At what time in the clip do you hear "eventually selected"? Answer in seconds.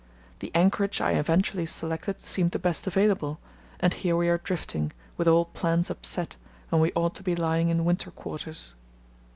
1.11-2.23